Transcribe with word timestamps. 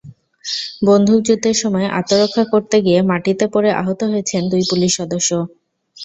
বন্দুকযুদ্ধের 0.87 1.57
সময় 1.61 1.87
আত্মরক্ষা 1.99 2.43
করতে 2.53 2.77
গিয়ে 2.85 2.99
মাটিতে 3.09 3.45
পড়ে 3.53 3.69
আহত 3.81 3.99
হয়েছেন 4.11 4.41
দুই 4.51 4.63
পুলিশ 4.69 4.91
সদস্য। 4.99 5.29